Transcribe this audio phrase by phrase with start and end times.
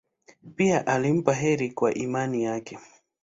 [0.55, 2.79] Pia alimpa heri kwa imani yake.